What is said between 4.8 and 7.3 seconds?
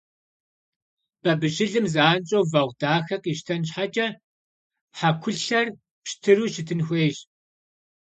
хьэкулъэр пщтыру щытын хуейщ.